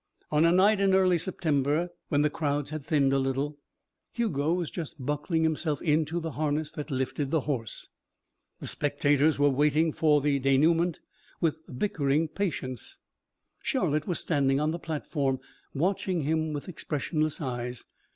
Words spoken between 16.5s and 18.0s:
with expressionless eyes.